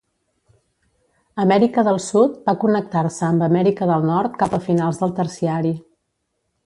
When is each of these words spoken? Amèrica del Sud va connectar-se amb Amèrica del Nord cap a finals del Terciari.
Amèrica 1.43 1.83
del 1.89 1.99
Sud 2.07 2.39
va 2.47 2.55
connectar-se 2.63 3.23
amb 3.27 3.45
Amèrica 3.49 3.91
del 3.93 4.09
Nord 4.13 4.41
cap 4.41 4.57
a 4.59 4.63
finals 4.71 5.03
del 5.05 5.15
Terciari. 5.21 5.75